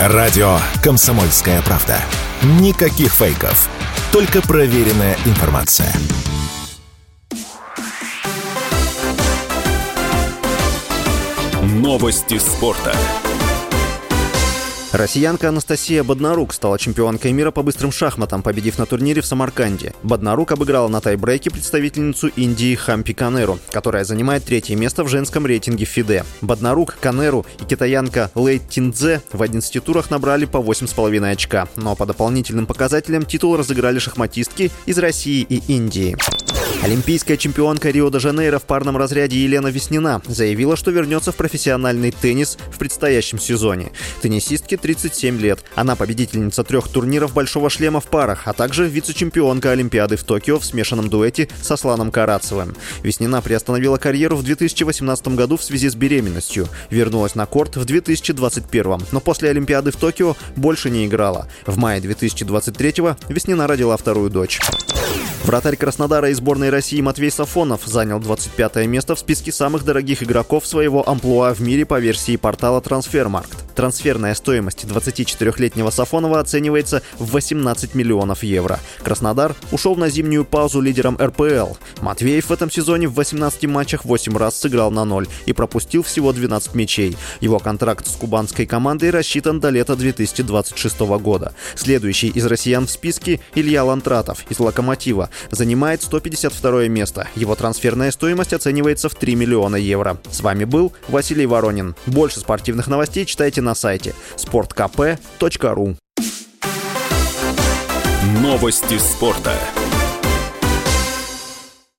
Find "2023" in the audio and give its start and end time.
62.00-62.94